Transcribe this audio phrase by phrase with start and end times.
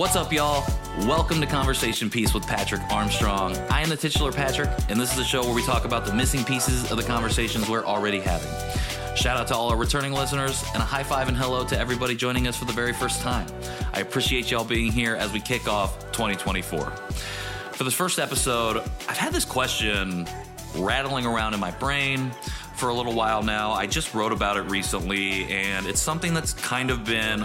[0.00, 0.64] What's up, y'all?
[1.00, 3.54] Welcome to Conversation Piece with Patrick Armstrong.
[3.68, 6.14] I am the titular Patrick, and this is a show where we talk about the
[6.14, 8.48] missing pieces of the conversations we're already having.
[9.14, 12.14] Shout out to all our returning listeners, and a high five and hello to everybody
[12.14, 13.46] joining us for the very first time.
[13.92, 16.86] I appreciate y'all being here as we kick off 2024.
[17.72, 20.26] For this first episode, I've had this question
[20.76, 22.30] rattling around in my brain
[22.74, 23.72] for a little while now.
[23.72, 27.44] I just wrote about it recently, and it's something that's kind of been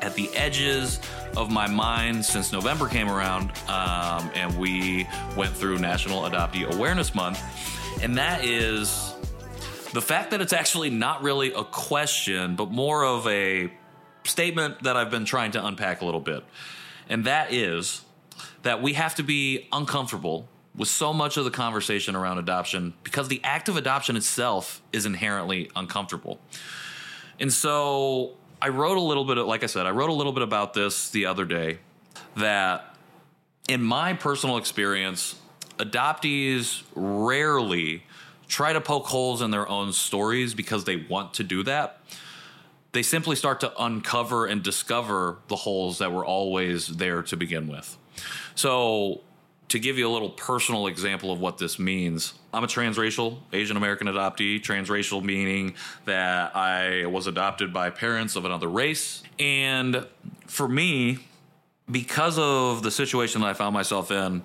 [0.00, 0.98] at the edges
[1.36, 7.14] of my mind since November came around, um, and we went through National Adoptee Awareness
[7.14, 7.40] Month,
[8.02, 9.14] and that is
[9.92, 13.72] the fact that it's actually not really a question, but more of a
[14.24, 16.44] statement that I've been trying to unpack a little bit,
[17.08, 18.02] and that is
[18.62, 23.28] that we have to be uncomfortable with so much of the conversation around adoption because
[23.28, 26.40] the act of adoption itself is inherently uncomfortable.
[27.38, 30.32] And so I wrote a little bit, of, like I said, I wrote a little
[30.32, 31.80] bit about this the other day
[32.36, 32.94] that
[33.68, 35.34] in my personal experience,
[35.78, 38.04] adoptees rarely
[38.46, 42.02] try to poke holes in their own stories because they want to do that.
[42.92, 47.66] They simply start to uncover and discover the holes that were always there to begin
[47.66, 47.98] with.
[48.54, 49.22] So,
[49.72, 53.78] to give you a little personal example of what this means, I'm a transracial Asian
[53.78, 54.60] American adoptee.
[54.60, 59.22] Transracial meaning that I was adopted by parents of another race.
[59.38, 60.06] And
[60.46, 61.20] for me,
[61.90, 64.42] because of the situation that I found myself in,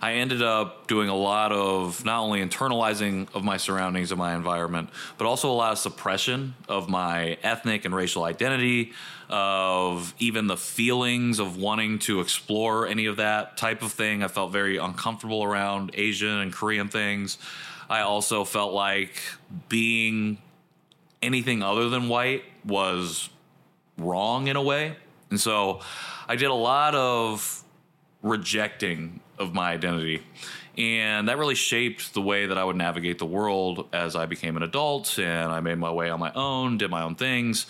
[0.00, 4.34] I ended up doing a lot of not only internalizing of my surroundings and my
[4.34, 8.92] environment, but also a lot of suppression of my ethnic and racial identity,
[9.28, 14.22] of even the feelings of wanting to explore any of that type of thing.
[14.22, 17.36] I felt very uncomfortable around Asian and Korean things.
[17.90, 19.20] I also felt like
[19.68, 20.38] being
[21.20, 23.28] anything other than white was
[23.98, 24.96] wrong in a way.
[25.30, 25.80] And so
[26.26, 27.64] I did a lot of
[28.22, 30.22] rejecting of my identity.
[30.76, 34.56] And that really shaped the way that I would navigate the world as I became
[34.56, 37.66] an adult and I made my way on my own, did my own things.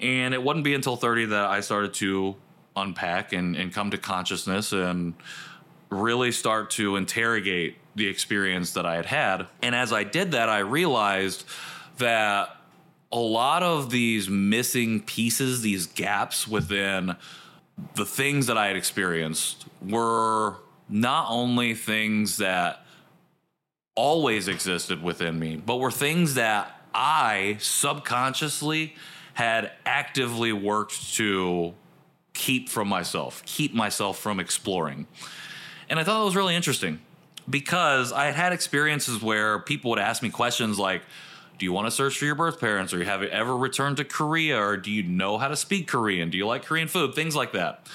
[0.00, 2.34] And it wouldn't be until 30 that I started to
[2.74, 5.14] unpack and, and come to consciousness and
[5.90, 9.46] really start to interrogate the experience that I had had.
[9.62, 11.44] And as I did that, I realized
[11.98, 12.55] that
[13.12, 17.16] a lot of these missing pieces, these gaps within
[17.94, 20.56] the things that I had experienced were
[20.88, 22.84] not only things that
[23.94, 28.94] always existed within me, but were things that I subconsciously
[29.34, 31.74] had actively worked to
[32.32, 35.06] keep from myself, keep myself from exploring.
[35.88, 37.00] And I thought it was really interesting
[37.48, 41.02] because I had had experiences where people would ask me questions like,
[41.58, 44.04] do you want to search for your birth parents or have you ever returned to
[44.04, 46.30] Korea or do you know how to speak Korean?
[46.30, 47.14] Do you like Korean food?
[47.14, 47.86] Things like that.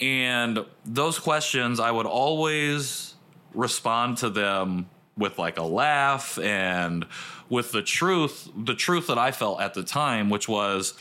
[0.00, 3.14] And those questions, I would always
[3.54, 7.06] respond to them with like a laugh and
[7.48, 10.94] with the truth, the truth that I felt at the time, which was,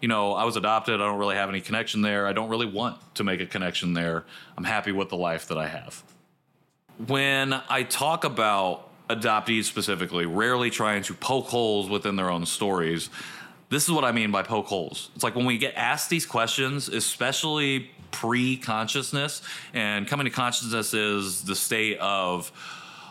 [0.00, 0.94] you know, I was adopted.
[0.94, 2.26] I don't really have any connection there.
[2.26, 4.24] I don't really want to make a connection there.
[4.56, 6.02] I'm happy with the life that I have.
[7.06, 13.10] When I talk about adoptees specifically, rarely trying to poke holes within their own stories,
[13.70, 15.10] this is what I mean by poke holes.
[15.14, 19.42] It's like when we get asked these questions, especially pre consciousness,
[19.74, 22.50] and coming to consciousness is the state of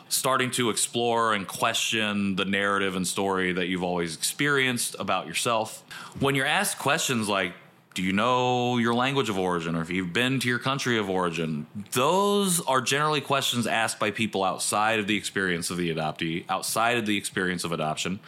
[0.10, 5.84] starting to explore and question the narrative and story that you've always experienced about yourself.
[6.20, 7.54] When you're asked questions like,
[7.98, 11.10] do you know your language of origin or if you've been to your country of
[11.10, 11.66] origin?
[11.94, 17.00] Those are generally questions asked by people outside of the experience of the adoptee, outside
[17.00, 18.20] of the experience of adoption,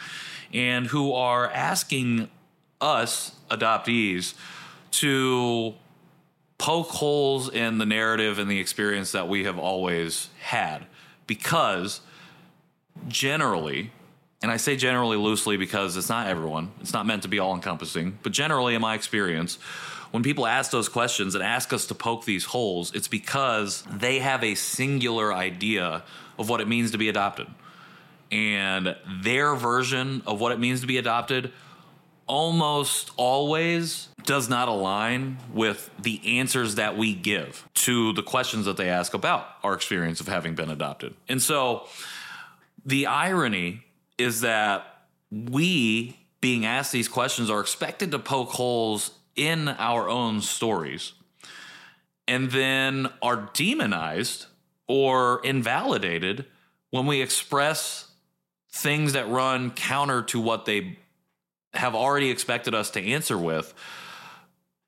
[0.52, 2.32] and who are asking
[2.82, 4.34] us, adoptees,
[4.90, 5.76] to
[6.58, 10.88] poke holes in the narrative and the experience that we have always had.
[11.28, 12.02] Because
[13.08, 13.92] generally,
[14.42, 17.54] and I say generally loosely because it's not everyone, it's not meant to be all
[17.54, 19.58] encompassing, but generally, in my experience,
[20.12, 24.20] when people ask those questions and ask us to poke these holes, it's because they
[24.20, 26.04] have a singular idea
[26.38, 27.48] of what it means to be adopted.
[28.32, 31.52] And their version of what it means to be adopted
[32.28, 38.78] almost always does not align with the answers that we give to the questions that
[38.78, 41.14] they ask about our experience of having been adopted.
[41.28, 41.88] And so
[42.86, 43.84] the irony
[44.20, 50.42] is that we, being asked these questions, are expected to poke holes in our own
[50.42, 51.14] stories
[52.28, 54.46] and then are demonized
[54.88, 56.46] or invalidated
[56.92, 58.12] when we express
[58.72, 60.98] things that run counter to what they
[61.74, 63.74] have already expected us to answer with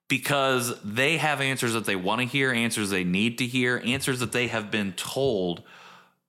[0.07, 4.19] because they have answers that they want to hear, answers they need to hear, answers
[4.19, 5.63] that they have been told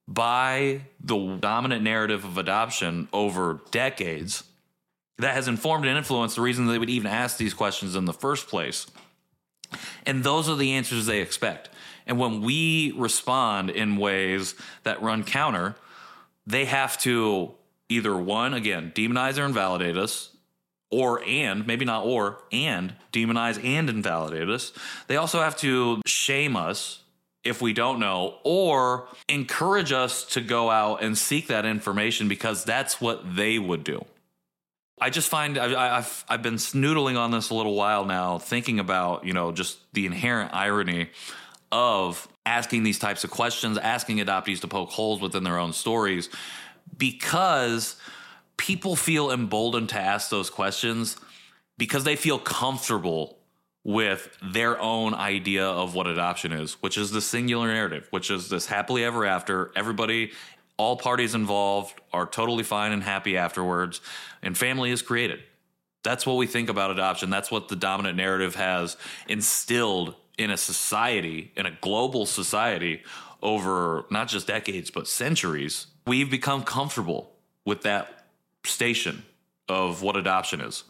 [0.08, 4.44] by the dominant narrative of adoption over decades
[5.18, 8.12] that has informed and influenced the reason they would even ask these questions in the
[8.12, 8.86] first place.
[10.04, 11.70] And those are the answers they expect.
[12.06, 15.76] And when we respond in ways that run counter,
[16.46, 17.52] they have to
[17.88, 20.32] either one, again, demonize or invalidate us,
[20.92, 24.72] or and maybe not or and demonize and invalidate us
[25.08, 27.01] they also have to shame us
[27.44, 32.64] if we don't know or encourage us to go out and seek that information because
[32.64, 34.04] that's what they would do.
[35.00, 38.78] I just find I, have I've been snoodling on this a little while now thinking
[38.78, 41.10] about you know just the inherent irony
[41.72, 46.28] of asking these types of questions asking adoptees to poke holes within their own stories
[46.96, 47.96] because
[48.56, 51.16] people feel emboldened to ask those questions
[51.78, 53.38] because they feel comfortable
[53.84, 58.48] with their own idea of what adoption is, which is the singular narrative, which is
[58.48, 59.72] this happily ever after.
[59.74, 60.32] Everybody,
[60.76, 64.00] all parties involved are totally fine and happy afterwards,
[64.42, 65.40] and family is created.
[66.04, 67.30] That's what we think about adoption.
[67.30, 68.96] That's what the dominant narrative has
[69.28, 73.02] instilled in a society, in a global society,
[73.42, 75.86] over not just decades, but centuries.
[76.06, 77.32] We've become comfortable
[77.64, 78.26] with that
[78.64, 79.24] station
[79.68, 80.84] of what adoption is.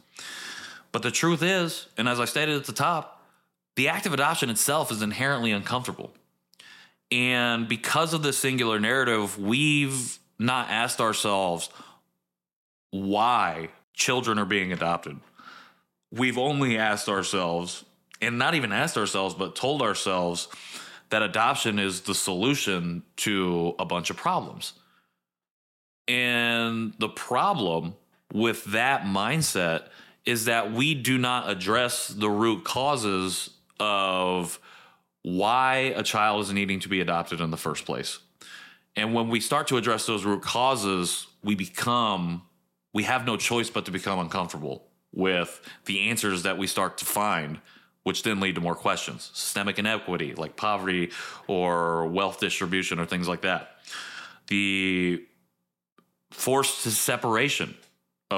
[0.92, 3.24] But the truth is, and as I stated at the top,
[3.76, 6.12] the act of adoption itself is inherently uncomfortable.
[7.10, 11.70] And because of this singular narrative, we've not asked ourselves
[12.90, 15.18] why children are being adopted.
[16.10, 17.84] We've only asked ourselves,
[18.20, 20.48] and not even asked ourselves, but told ourselves
[21.08, 24.74] that adoption is the solution to a bunch of problems.
[26.08, 27.94] And the problem
[28.32, 29.88] with that mindset
[30.24, 34.60] is that we do not address the root causes of
[35.22, 38.18] why a child is needing to be adopted in the first place.
[38.94, 42.42] And when we start to address those root causes, we become,
[42.92, 47.04] we have no choice but to become uncomfortable with the answers that we start to
[47.04, 47.60] find,
[48.02, 49.30] which then lead to more questions.
[49.32, 51.10] Systemic inequity, like poverty
[51.46, 53.76] or wealth distribution or things like that.
[54.48, 55.24] The
[56.30, 57.74] forced separation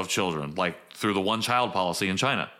[0.01, 2.51] of children, like through the one child policy in China.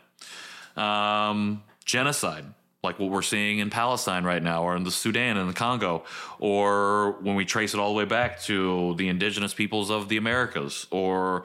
[0.77, 2.45] Um, genocide,
[2.83, 6.05] like what we're seeing in Palestine right now, or in the Sudan and the Congo,
[6.39, 10.17] or when we trace it all the way back to the indigenous peoples of the
[10.17, 11.45] Americas, or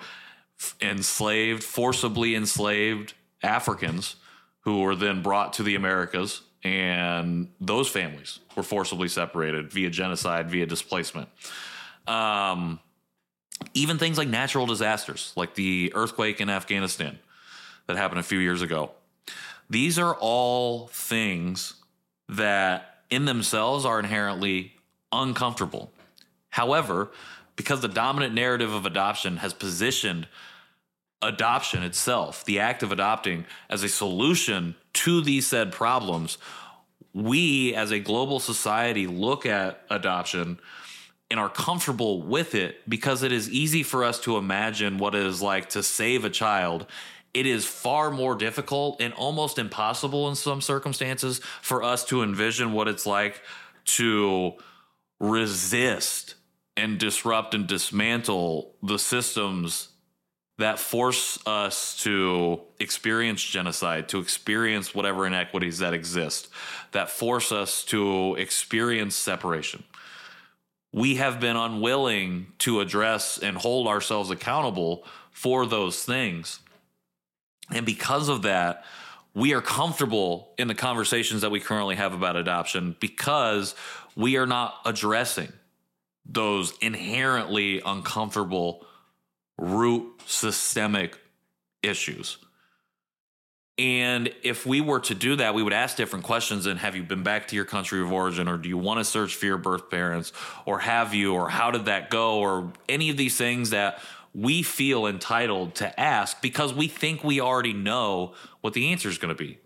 [0.81, 3.13] enslaved, forcibly enslaved
[3.43, 4.15] Africans
[4.61, 10.49] who were then brought to the Americas, and those families were forcibly separated via genocide,
[10.49, 11.29] via displacement.
[12.07, 12.79] Um,
[13.79, 17.17] even things like natural disasters, like the earthquake in Afghanistan
[17.87, 18.91] that happened a few years ago.
[19.69, 21.75] These are all things
[22.27, 24.73] that in themselves are inherently
[25.11, 25.91] uncomfortable.
[26.49, 27.11] However,
[27.55, 30.27] because the dominant narrative of adoption has positioned
[31.21, 36.37] adoption itself, the act of adopting, as a solution to these said problems,
[37.13, 40.59] we as a global society look at adoption
[41.31, 45.25] and are comfortable with it because it is easy for us to imagine what it
[45.25, 46.85] is like to save a child.
[47.33, 52.73] It is far more difficult and almost impossible in some circumstances for us to envision
[52.73, 53.41] what it's like
[53.85, 54.53] to
[55.19, 56.35] resist
[56.75, 59.89] and disrupt and dismantle the systems
[60.57, 66.49] that force us to experience genocide, to experience whatever inequities that exist,
[66.91, 69.83] that force us to experience separation
[70.91, 76.59] we have been unwilling to address and hold ourselves accountable for those things.
[77.71, 78.83] And because of that,
[79.35, 83.75] we are comfortable in the conversations that we currently have about adoption because
[84.15, 85.53] we are not addressing
[86.25, 88.85] those inherently uncomfortable
[89.57, 91.17] root systemic
[91.83, 92.37] issues.
[93.79, 97.03] And if we were to do that, we would ask different questions and have you
[97.03, 99.57] been back to your country of origin or do you want to search for your
[99.57, 100.33] birth parents
[100.65, 104.01] or have you or how did that go or any of these things that
[104.35, 109.17] we feel entitled to ask because we think we already know what the answer is
[109.17, 109.57] going to be.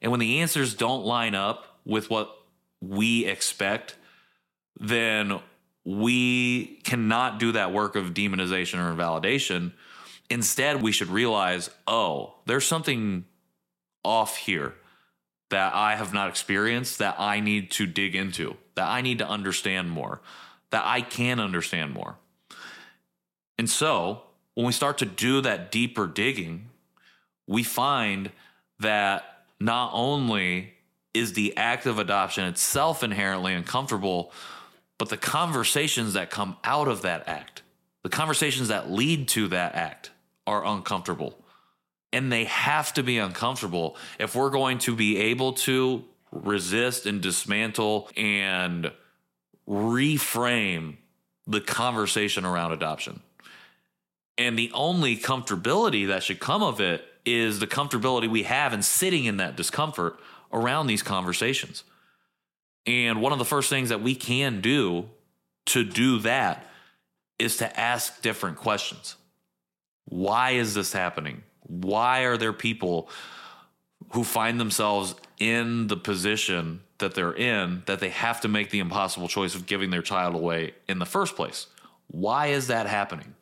[0.00, 2.30] And when the answers don't line up with what
[2.80, 3.96] we expect,
[4.78, 5.40] then
[5.84, 9.72] we cannot do that work of demonization or invalidation.
[10.30, 13.24] Instead, we should realize, oh, there's something
[14.06, 14.74] off here
[15.50, 19.28] that I have not experienced that I need to dig into, that I need to
[19.28, 20.20] understand more,
[20.70, 22.16] that I can understand more.
[23.58, 24.22] And so
[24.54, 26.70] when we start to do that deeper digging,
[27.46, 28.30] we find
[28.80, 30.74] that not only
[31.14, 34.32] is the act of adoption itself inherently uncomfortable,
[34.98, 37.62] but the conversations that come out of that act,
[38.02, 40.10] the conversations that lead to that act
[40.46, 41.38] are uncomfortable.
[42.12, 47.20] And they have to be uncomfortable if we're going to be able to resist and
[47.20, 48.90] dismantle and
[49.68, 50.96] reframe
[51.46, 53.20] the conversation around adoption.
[54.38, 58.82] And the only comfortability that should come of it is the comfortability we have in
[58.82, 60.18] sitting in that discomfort
[60.52, 61.84] around these conversations.
[62.86, 65.06] And one of the first things that we can do
[65.66, 66.66] to do that
[67.38, 69.16] is to ask different questions.
[70.04, 71.42] Why is this happening?
[71.66, 73.08] Why are there people
[74.10, 78.78] who find themselves in the position that they're in that they have to make the
[78.78, 81.66] impossible choice of giving their child away in the first place?
[82.08, 83.34] Why is that happening?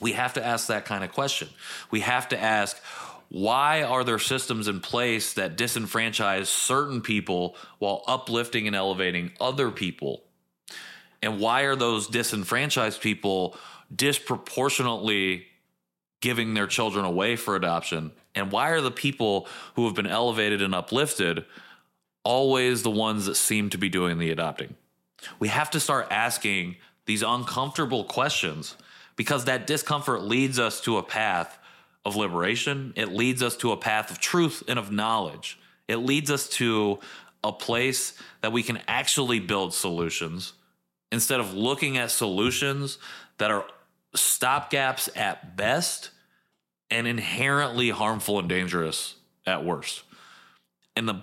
[0.00, 1.48] We have to ask that kind of question.
[1.90, 2.80] We have to ask,
[3.28, 9.70] why are there systems in place that disenfranchise certain people while uplifting and elevating other
[9.70, 10.22] people?
[11.22, 13.56] And why are those disenfranchised people
[13.94, 15.46] disproportionately
[16.20, 18.12] giving their children away for adoption?
[18.34, 21.44] And why are the people who have been elevated and uplifted
[22.24, 24.76] always the ones that seem to be doing the adopting?
[25.38, 28.76] We have to start asking these uncomfortable questions
[29.16, 31.58] because that discomfort leads us to a path
[32.04, 32.92] of liberation.
[32.96, 35.58] It leads us to a path of truth and of knowledge.
[35.88, 37.00] It leads us to
[37.42, 40.52] a place that we can actually build solutions
[41.12, 42.98] instead of looking at solutions
[43.38, 43.64] that are
[44.14, 46.10] stopgaps at best
[46.90, 49.14] and inherently harmful and dangerous
[49.46, 50.02] at worst.
[50.96, 51.22] And the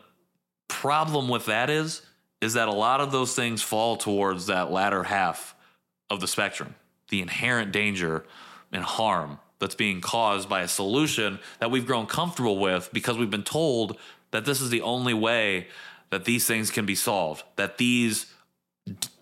[0.68, 2.02] problem with that is
[2.40, 5.56] is that a lot of those things fall towards that latter half
[6.10, 6.76] of the spectrum
[7.10, 8.26] the inherent danger
[8.72, 13.32] and harm that's being caused by a solution that we've grown comfortable with because we've
[13.32, 13.98] been told
[14.32, 15.68] that this is the only way
[16.10, 18.28] that these things can be solved, that these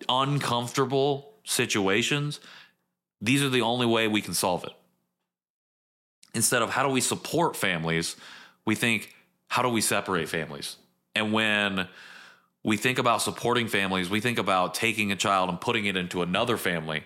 [0.09, 2.39] uncomfortable situations,
[3.21, 4.73] these are the only way we can solve it.
[6.33, 8.15] Instead of how do we support families,
[8.65, 9.15] we think,
[9.47, 10.75] how do we separate families?
[11.15, 11.87] And when
[12.63, 16.21] we think about supporting families, we think about taking a child and putting it into
[16.21, 17.03] another family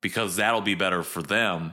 [0.00, 1.72] because that'll be better for them.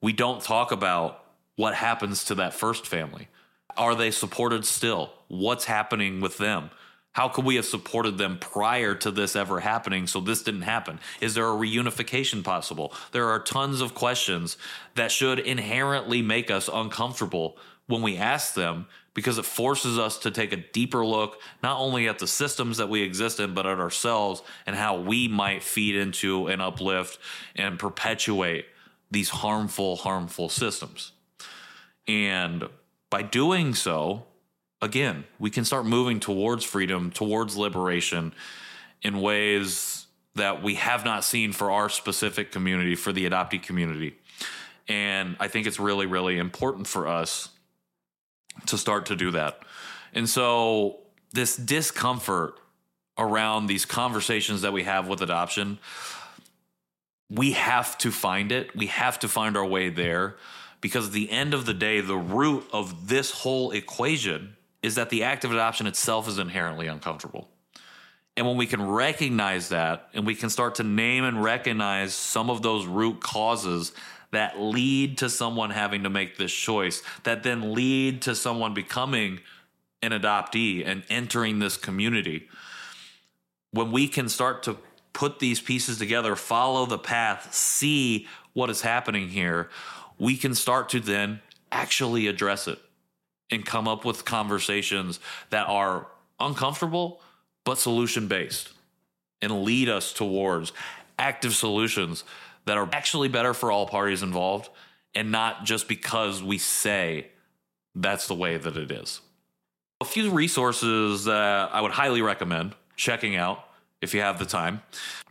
[0.00, 1.24] We don't talk about
[1.56, 3.28] what happens to that first family.
[3.76, 5.12] Are they supported still?
[5.28, 6.70] What's happening with them?
[7.16, 11.00] How could we have supported them prior to this ever happening so this didn't happen?
[11.22, 12.92] Is there a reunification possible?
[13.12, 14.58] There are tons of questions
[14.96, 17.56] that should inherently make us uncomfortable
[17.86, 22.06] when we ask them because it forces us to take a deeper look not only
[22.06, 25.96] at the systems that we exist in but at ourselves and how we might feed
[25.96, 27.18] into and uplift
[27.54, 28.66] and perpetuate
[29.10, 31.12] these harmful harmful systems
[32.06, 32.68] and
[33.08, 34.26] by doing so
[34.82, 38.32] again we can start moving towards freedom towards liberation
[39.02, 44.16] in ways that we have not seen for our specific community for the adoptee community
[44.88, 47.50] and i think it's really really important for us
[48.64, 49.60] to start to do that.
[50.12, 51.00] And so
[51.32, 52.54] this discomfort
[53.18, 55.78] around these conversations that we have with adoption,
[57.30, 58.74] we have to find it.
[58.74, 60.36] We have to find our way there
[60.80, 64.56] because at the end of the day, the root of this whole equation
[64.86, 67.48] is that the act of adoption itself is inherently uncomfortable.
[68.36, 72.50] And when we can recognize that and we can start to name and recognize some
[72.50, 73.90] of those root causes
[74.30, 79.40] that lead to someone having to make this choice, that then lead to someone becoming
[80.02, 82.46] an adoptee and entering this community.
[83.72, 84.76] When we can start to
[85.12, 89.68] put these pieces together, follow the path, see what is happening here,
[90.16, 91.40] we can start to then
[91.72, 92.78] actually address it
[93.50, 96.06] and come up with conversations that are
[96.40, 97.20] uncomfortable
[97.64, 98.70] but solution based
[99.42, 100.72] and lead us towards
[101.18, 102.24] active solutions
[102.64, 104.68] that are actually better for all parties involved
[105.14, 107.26] and not just because we say
[107.94, 109.20] that's the way that it is.
[110.00, 113.64] A few resources that I would highly recommend checking out
[114.02, 114.82] if you have the time.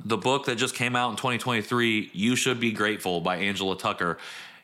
[0.04, 4.18] The book that just came out in 2023, You Should Be Grateful by Angela Tucker,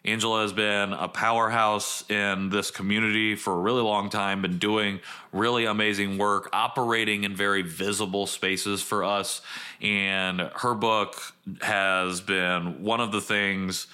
[0.03, 4.99] Angela has been a powerhouse in this community for a really long time, been doing
[5.31, 9.41] really amazing work, operating in very visible spaces for us.
[9.79, 11.15] And her book
[11.61, 13.85] has been one of the things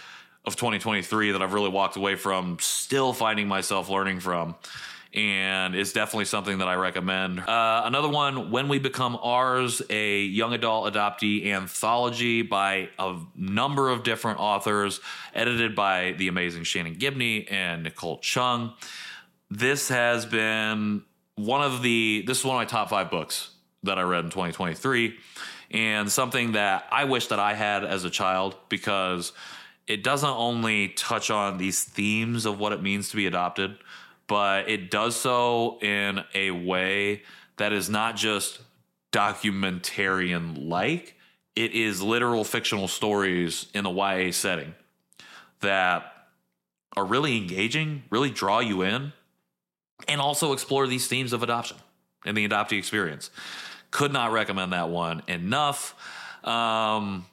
[0.46, 4.56] of 2023 that I've really walked away from, still finding myself learning from
[5.18, 7.40] and it's definitely something that I recommend.
[7.40, 13.90] Uh, another one, When We Become Ours, a young adult adoptee anthology by a number
[13.90, 15.00] of different authors,
[15.34, 18.76] edited by the amazing Shannon Gibney and Nicole Chung.
[19.50, 21.02] this has been
[21.36, 23.50] one of the this is one of my top five books
[23.84, 25.16] that I read in 2023,
[25.72, 29.34] and something that I wish that I had as a child because
[29.88, 33.78] it doesn't only touch on these themes of what it means to be adopted,
[34.28, 37.24] but it does so in a way
[37.58, 38.60] that is not just
[39.12, 41.16] documentarian like,
[41.56, 44.76] it is literal fictional stories in a YA setting
[45.62, 46.14] that
[46.96, 49.14] are really engaging, really draw you in,
[50.08, 51.78] and also explore these themes of adoption
[52.26, 53.32] and the adoptee experience.
[53.90, 55.96] Could not recommend that one enough.
[56.44, 57.26] Um,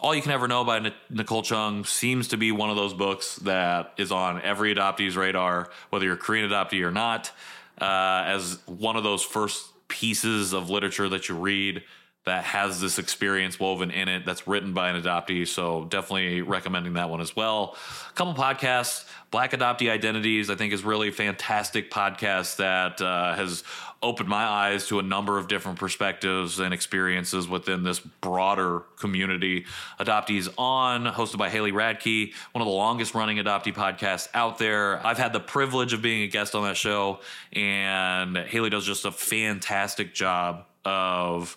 [0.00, 3.36] all You Can Ever Know by Nicole Chung seems to be one of those books
[3.36, 7.32] that is on every adoptee's radar, whether you're a Korean adoptee or not,
[7.80, 11.82] uh, as one of those first pieces of literature that you read
[12.26, 15.46] that has this experience woven in it that's written by an adoptee.
[15.46, 17.76] So definitely recommending that one as well.
[18.10, 19.08] A couple podcasts.
[19.30, 23.62] Black Adoptee Identities, I think, is really fantastic podcast that uh, has
[24.02, 29.64] opened my eyes to a number of different perspectives and experiences within this broader community.
[30.00, 35.04] Adoptees On, hosted by Haley Radke, one of the longest running adoptee podcasts out there.
[35.06, 37.20] I've had the privilege of being a guest on that show,
[37.52, 41.56] and Haley does just a fantastic job of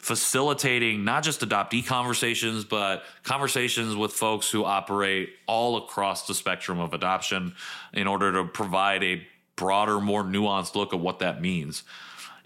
[0.00, 6.80] facilitating not just adoptee conversations, but conversations with folks who operate all across the spectrum
[6.80, 7.54] of adoption
[7.92, 9.22] in order to provide a
[9.56, 11.82] broader, more nuanced look at what that means.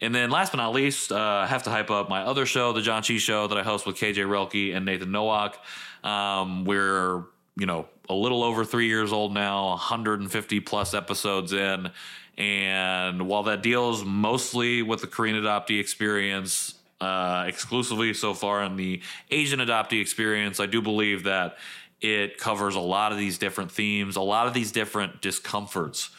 [0.00, 2.72] And then last but not least, uh, I have to hype up my other show,
[2.72, 5.56] The Janchi Show, that I host with KJ Relke and Nathan Nowak.
[6.02, 7.22] Um, we're,
[7.56, 11.90] you know, a little over three years old now, 150 plus episodes in.
[12.36, 18.76] And while that deals mostly with the Korean adoptee experience, uh, exclusively so far in
[18.76, 20.58] the Asian adoptee experience.
[20.58, 21.58] I do believe that
[22.00, 26.10] it covers a lot of these different themes, a lot of these different discomforts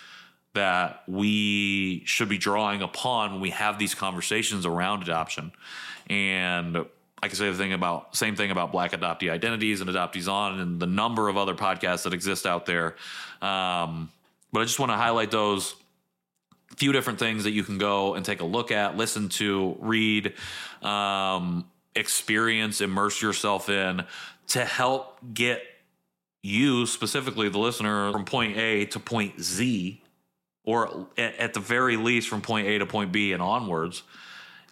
[0.53, 5.51] that we should be drawing upon when we have these conversations around adoption.
[6.07, 6.77] And
[7.21, 10.59] I can say the thing about same thing about Black adoptee identities and adoptees on
[10.59, 12.95] and the number of other podcasts that exist out there.
[13.41, 14.11] Um,
[14.53, 15.75] but I just want to highlight those
[16.77, 20.33] few different things that you can go and take a look at, listen to, read,
[20.81, 24.03] um, experience, immerse yourself in
[24.47, 25.61] to help get
[26.41, 30.01] you, specifically the listener, from point A to point Z,
[30.63, 34.03] or at the very least from point A to point B and onwards.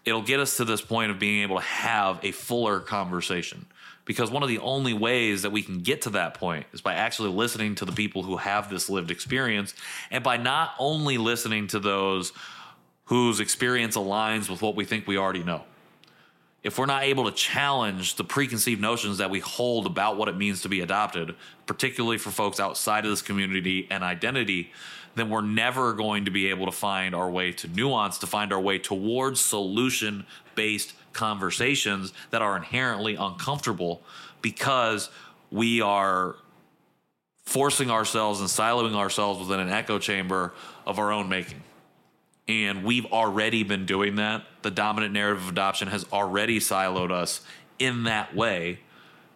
[0.05, 3.65] It'll get us to this point of being able to have a fuller conversation
[4.05, 6.93] because one of the only ways that we can get to that point is by
[6.93, 9.73] actually listening to the people who have this lived experience
[10.11, 12.33] and by not only listening to those
[13.05, 15.63] whose experience aligns with what we think we already know.
[16.63, 20.37] If we're not able to challenge the preconceived notions that we hold about what it
[20.37, 21.35] means to be adopted,
[21.65, 24.71] particularly for folks outside of this community and identity,
[25.15, 28.53] then we're never going to be able to find our way to nuance, to find
[28.53, 34.01] our way towards solution based conversations that are inherently uncomfortable
[34.41, 35.09] because
[35.51, 36.35] we are
[37.45, 40.53] forcing ourselves and siloing ourselves within an echo chamber
[40.85, 41.61] of our own making.
[42.47, 44.43] And we've already been doing that.
[44.63, 47.41] The dominant narrative of adoption has already siloed us
[47.79, 48.79] in that way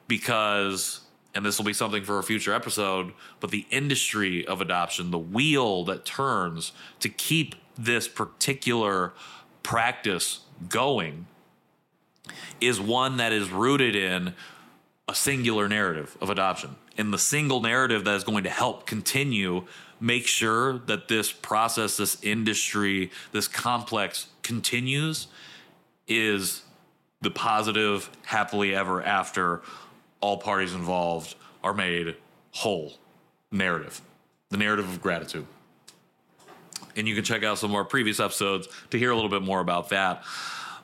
[0.08, 1.02] because,
[1.34, 5.18] and this will be something for a future episode, but the industry of adoption, the
[5.18, 9.14] wheel that turns to keep this particular
[9.64, 11.28] practice going
[12.62, 14.34] is one that is rooted in
[15.08, 16.76] a singular narrative of adoption.
[16.98, 19.66] And the single narrative that is going to help continue
[20.00, 25.28] make sure that this process, this industry, this complex continues
[26.08, 26.64] is
[27.22, 29.62] the positive, happily ever after
[30.22, 32.16] all parties involved are made
[32.52, 32.94] whole
[33.52, 34.02] narrative,
[34.50, 35.46] the narrative of gratitude.
[36.96, 39.42] And you can check out some of our previous episodes to hear a little bit
[39.42, 40.24] more about that.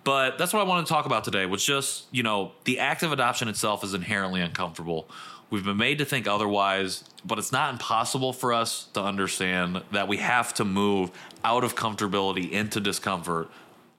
[0.03, 3.03] But that's what I wanted to talk about today was just, you know, the act
[3.03, 5.09] of adoption itself is inherently uncomfortable.
[5.49, 10.07] We've been made to think otherwise, but it's not impossible for us to understand that
[10.07, 11.11] we have to move
[11.43, 13.49] out of comfortability into discomfort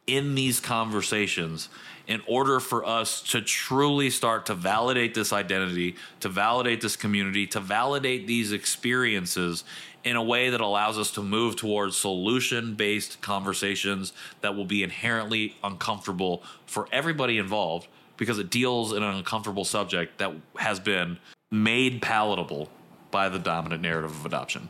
[0.06, 1.68] in these conversations
[2.06, 7.46] in order for us to truly start to validate this identity, to validate this community,
[7.46, 9.64] to validate these experiences
[10.04, 14.12] in a way that allows us to move towards solution based conversations
[14.42, 20.18] that will be inherently uncomfortable for everybody involved because it deals in an uncomfortable subject
[20.18, 21.18] that has been
[21.50, 22.68] made palatable
[23.10, 24.68] by the dominant narrative of adoption.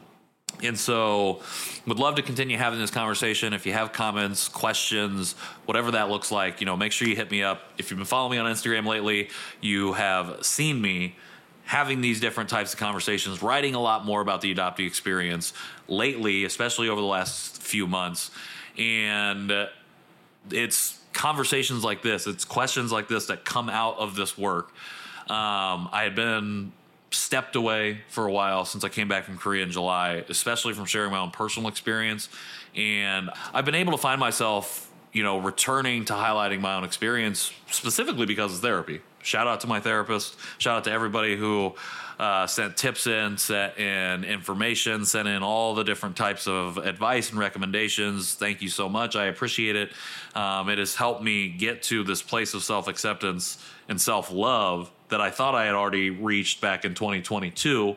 [0.62, 1.40] And so,
[1.86, 3.52] would love to continue having this conversation.
[3.52, 5.34] If you have comments, questions,
[5.66, 7.62] whatever that looks like, you know, make sure you hit me up.
[7.76, 11.16] If you've been following me on Instagram lately, you have seen me
[11.64, 15.53] having these different types of conversations, writing a lot more about the adoptee experience
[15.88, 18.31] lately, especially over the last few months.
[18.77, 19.68] And
[20.50, 24.72] it's conversations like this, it's questions like this that come out of this work.
[25.31, 26.72] Um, I had been
[27.11, 30.85] stepped away for a while since I came back from Korea in July, especially from
[30.85, 32.29] sharing my own personal experience.
[32.74, 37.53] And I've been able to find myself, you know, returning to highlighting my own experience
[37.70, 39.00] specifically because of therapy.
[39.24, 40.37] Shout out to my therapist.
[40.58, 41.74] Shout out to everybody who
[42.18, 47.30] uh, sent tips in, sent in information, sent in all the different types of advice
[47.30, 48.34] and recommendations.
[48.34, 49.16] Thank you so much.
[49.16, 49.92] I appreciate it.
[50.34, 53.58] Um, it has helped me get to this place of self acceptance
[53.88, 57.96] and self love that I thought I had already reached back in 2022.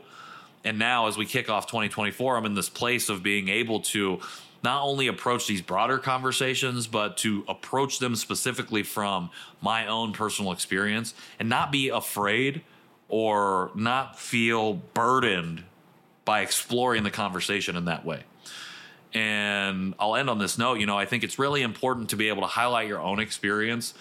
[0.63, 4.20] And now, as we kick off 2024, I'm in this place of being able to
[4.63, 9.30] not only approach these broader conversations, but to approach them specifically from
[9.62, 12.62] my own personal experience and not be afraid
[13.10, 15.63] or not feel burdened
[16.26, 18.24] by exploring the conversation in that way.
[19.13, 20.80] And I'll end on this note.
[20.80, 23.93] You know, I think it's really important to be able to highlight your own experience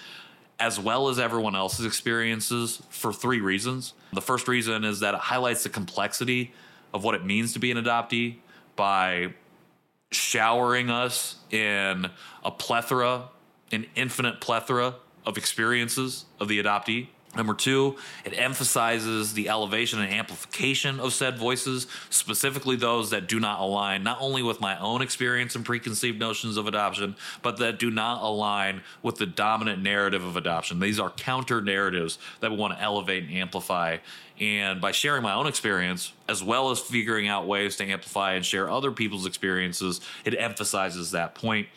[0.59, 3.93] as well as everyone else's experiences for three reasons.
[4.13, 6.53] The first reason is that it highlights the complexity
[6.95, 8.37] of what it means to be an adoptee
[8.75, 9.35] by
[10.11, 12.11] showering us in
[12.45, 13.29] a plethora,
[13.73, 17.09] an infinite plethora of experiences of the adoptee.
[17.35, 23.39] Number two, it emphasizes the elevation and amplification of said voices, specifically those that do
[23.39, 27.79] not align not only with my own experience and preconceived notions of adoption, but that
[27.79, 30.81] do not align with the dominant narrative of adoption.
[30.81, 33.99] These are counter narratives that we want to elevate and amplify.
[34.41, 38.45] And by sharing my own experience, as well as figuring out ways to amplify and
[38.45, 41.69] share other people's experiences, it emphasizes that point.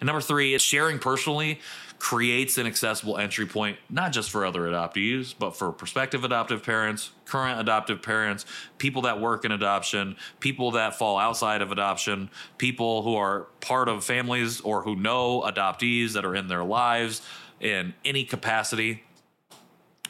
[0.00, 1.60] And number three, it's sharing personally
[2.04, 7.12] creates an accessible entry point, not just for other adoptees, but for prospective adoptive parents,
[7.24, 8.44] current adoptive parents,
[8.76, 13.88] people that work in adoption, people that fall outside of adoption, people who are part
[13.88, 17.22] of families or who know adoptees that are in their lives
[17.58, 19.02] in any capacity.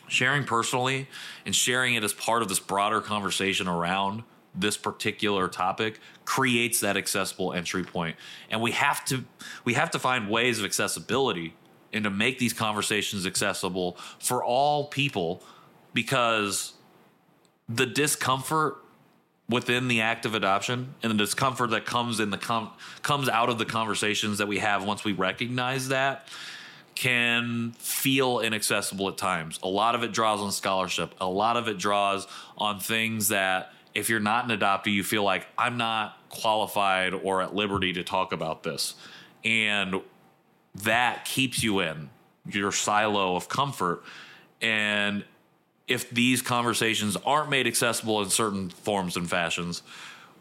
[0.08, 1.06] Sharing personally
[1.46, 6.96] and sharing it as part of this broader conversation around this particular topic creates that
[6.96, 8.16] accessible entry point
[8.50, 9.24] and we have to
[9.64, 11.54] we have to find ways of accessibility
[11.94, 15.42] and to make these conversations accessible for all people
[15.94, 16.74] because
[17.68, 18.76] the discomfort
[19.48, 22.70] within the act of adoption and the discomfort that comes in the com-
[23.02, 26.28] comes out of the conversations that we have once we recognize that
[26.94, 29.58] can feel inaccessible at times.
[29.62, 31.14] A lot of it draws on scholarship.
[31.20, 32.26] A lot of it draws
[32.56, 37.42] on things that if you're not an adoptee, you feel like I'm not qualified or
[37.42, 38.94] at liberty to talk about this.
[39.44, 40.00] And
[40.76, 42.10] that keeps you in
[42.46, 44.02] your silo of comfort.
[44.60, 45.24] And
[45.86, 49.82] if these conversations aren't made accessible in certain forms and fashions,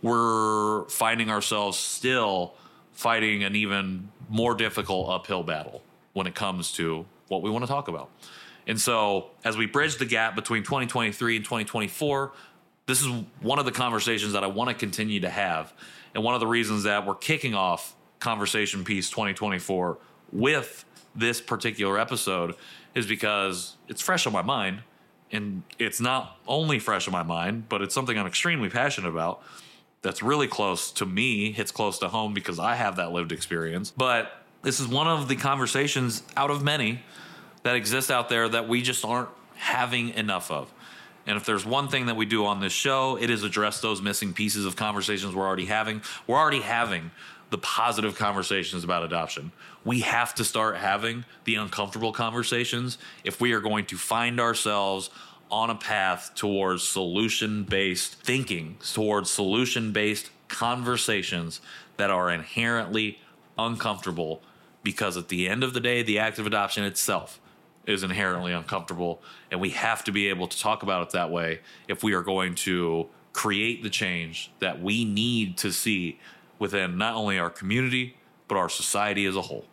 [0.02, 2.54] we're finding ourselves still
[2.91, 5.82] fighting an even more difficult uphill battle
[6.13, 8.10] when it comes to what we want to talk about.
[8.67, 12.32] And so, as we bridge the gap between 2023 and 2024,
[12.86, 13.08] this is
[13.41, 15.74] one of the conversations that I want to continue to have.
[16.15, 19.98] And one of the reasons that we're kicking off Conversation Piece 2024
[20.34, 22.56] with this particular episode
[22.96, 24.82] is because it's fresh on my mind.
[25.32, 29.41] And it's not only fresh on my mind, but it's something I'm extremely passionate about
[30.04, 33.89] that's really close to me, hits close to home because I have that lived experience.
[33.89, 37.02] But this is one of the conversations out of many
[37.63, 40.72] that exist out there that we just aren't having enough of.
[41.26, 44.02] And if there's one thing that we do on this show, it is address those
[44.02, 46.02] missing pieces of conversations we're already having.
[46.28, 47.12] We're already having
[47.54, 49.52] the positive conversations about adoption.
[49.86, 55.12] We have to start having the uncomfortable conversations if we are going to find ourselves
[55.52, 61.62] on a path towards solution based thinking, towards solution based conversations
[61.98, 63.20] that are inherently
[63.56, 64.42] uncomfortable
[64.82, 67.39] because at the end of the day, the act of adoption itself
[67.86, 69.22] is inherently uncomfortable.
[69.52, 72.24] And we have to be able to talk about it that way if we are
[72.24, 76.20] going to create the change that we need to see
[76.60, 79.66] within not only our community, but our society as a whole.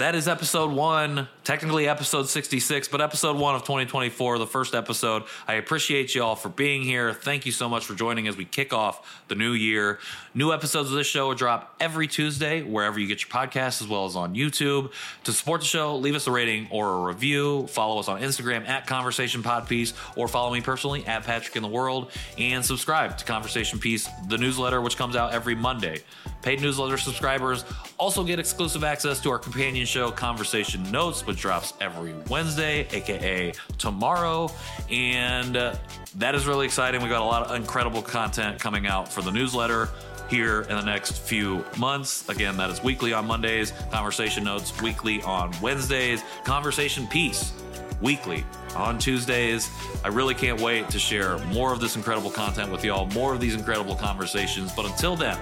[0.00, 5.24] That is episode one, technically episode 66, but episode one of 2024, the first episode.
[5.46, 7.12] I appreciate you all for being here.
[7.12, 9.98] Thank you so much for joining as we kick off the new year.
[10.32, 13.88] New episodes of this show will drop every Tuesday, wherever you get your podcasts, as
[13.88, 14.90] well as on YouTube.
[15.24, 17.66] To support the show, leave us a rating or a review.
[17.66, 21.68] Follow us on Instagram at Conversation Podpiece, or follow me personally at Patrick in the
[21.68, 25.98] World, and subscribe to Conversation Piece, the newsletter, which comes out every Monday.
[26.40, 27.66] Paid newsletter subscribers
[27.98, 33.52] also get exclusive access to our companion show, Conversation Notes, which drops every Wednesday, aka
[33.76, 34.50] tomorrow.
[34.88, 35.74] And uh,
[36.16, 37.02] that is really exciting.
[37.02, 39.88] We got a lot of incredible content coming out for the newsletter
[40.28, 42.28] here in the next few months.
[42.28, 47.52] Again, that is weekly on Mondays, Conversation Notes weekly on Wednesdays, Conversation Piece
[48.00, 48.44] weekly
[48.76, 49.68] on Tuesdays.
[50.04, 53.40] I really can't wait to share more of this incredible content with y'all, more of
[53.40, 54.72] these incredible conversations.
[54.72, 55.36] But until then,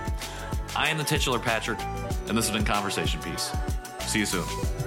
[0.75, 1.79] I am the titular Patrick,
[2.29, 3.53] and this has been Conversation Piece.
[4.09, 4.78] See you soon.